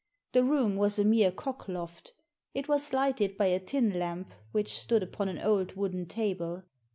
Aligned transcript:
The 0.31 0.43
room 0.43 0.75
was 0.77 0.97
a 0.97 1.05
mere 1.05 1.31
cock 1.31 1.67
loft 1.67 2.13
It 2.55 2.67
was 2.67 2.91
lighted 2.91 3.37
by 3.37 3.45
a 3.45 3.59
tin 3.59 3.99
lamp 3.99 4.33
which 4.51 4.79
stood 4.79 5.03
upon 5.03 5.29
an 5.29 5.37
old 5.37 5.73
wooden 5.75 6.07
table. 6.07 6.63